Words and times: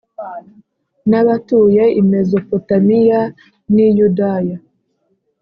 n 1.09 1.11
abatuye 1.21 1.83
i 1.99 2.01
Mezopotamiya 2.11 3.21
n 3.73 3.75
i 3.87 3.87
Yudaya 3.97 4.57